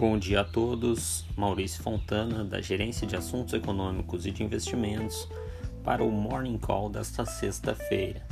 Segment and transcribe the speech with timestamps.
[0.00, 1.26] Bom dia a todos.
[1.36, 5.28] Maurício Fontana, da Gerência de Assuntos Econômicos e de Investimentos,
[5.84, 8.26] para o Morning Call desta sexta-feira.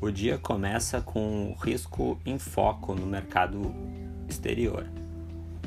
[0.00, 3.74] O dia começa com o risco em foco no mercado
[4.26, 4.86] exterior.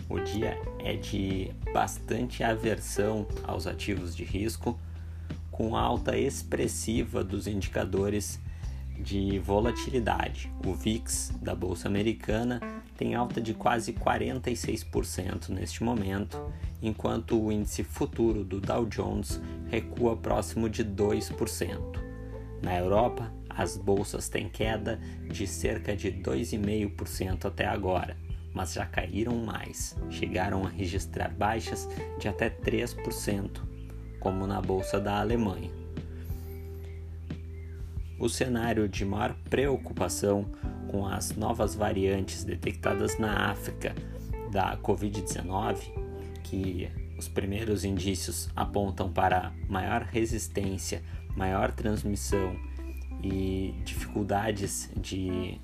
[0.09, 4.79] O dia é de bastante aversão aos ativos de risco,
[5.51, 8.39] com alta expressiva dos indicadores
[9.03, 10.49] de volatilidade.
[10.65, 12.61] O VIX da Bolsa Americana
[12.95, 16.41] tem alta de quase 46% neste momento,
[16.81, 22.01] enquanto o índice futuro do Dow Jones recua próximo de 2%.
[22.61, 24.97] Na Europa, as bolsas têm queda
[25.29, 28.15] de cerca de 2,5% até agora,
[28.53, 33.61] mas já caíram mais, chegaram a registrar baixas de até 3%,
[34.21, 35.82] como na bolsa da Alemanha.
[38.23, 40.45] O cenário de maior preocupação
[40.87, 43.93] com as novas variantes detectadas na África
[44.49, 45.91] da Covid-19,
[46.41, 46.89] que
[47.19, 51.03] os primeiros indícios apontam para maior resistência,
[51.35, 52.55] maior transmissão
[53.21, 55.59] e dificuldades de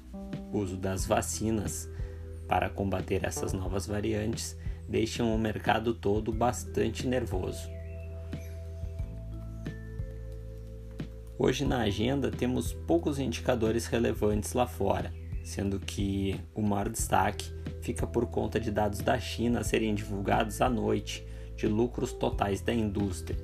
[0.51, 1.89] uso das vacinas
[2.45, 7.78] para combater essas novas variantes, deixam o mercado todo bastante nervoso.
[11.41, 15.09] Hoje na agenda temos poucos indicadores relevantes lá fora,
[15.41, 17.49] sendo que o maior destaque
[17.81, 22.73] fica por conta de dados da China serem divulgados à noite de lucros totais da
[22.73, 23.39] indústria.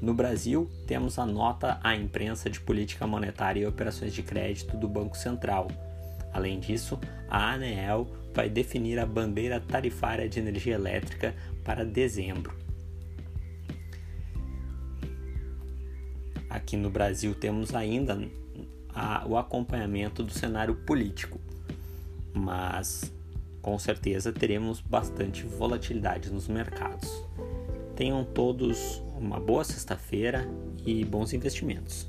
[0.00, 4.88] No Brasil, temos a nota à imprensa de política monetária e operações de crédito do
[4.88, 5.66] Banco Central.
[6.32, 6.96] Além disso,
[7.28, 12.71] a ANEEL vai definir a bandeira tarifária de energia elétrica para dezembro.
[16.52, 18.18] Aqui no Brasil temos ainda
[18.90, 21.40] a, o acompanhamento do cenário político,
[22.34, 23.10] mas
[23.62, 27.08] com certeza teremos bastante volatilidade nos mercados.
[27.96, 30.46] Tenham todos uma boa sexta-feira
[30.84, 32.06] e bons investimentos.